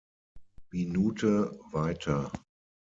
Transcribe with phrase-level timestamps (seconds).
[0.71, 2.31] Minute weiter.